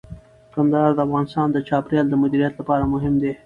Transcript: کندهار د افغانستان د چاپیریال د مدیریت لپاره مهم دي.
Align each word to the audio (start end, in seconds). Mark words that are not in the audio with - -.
کندهار 0.53 0.91
د 0.95 0.99
افغانستان 1.07 1.47
د 1.51 1.57
چاپیریال 1.67 2.07
د 2.09 2.15
مدیریت 2.23 2.53
لپاره 2.59 2.89
مهم 2.93 3.13
دي. 3.21 3.31